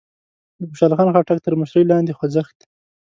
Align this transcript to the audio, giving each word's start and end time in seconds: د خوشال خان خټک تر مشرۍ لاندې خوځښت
د 0.57 0.59
خوشال 0.69 0.91
خان 0.97 1.09
خټک 1.13 1.37
تر 1.45 1.53
مشرۍ 1.59 1.83
لاندې 1.87 2.15
خوځښت 2.17 2.57